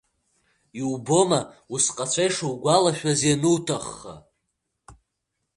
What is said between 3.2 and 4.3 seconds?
иануҭахха!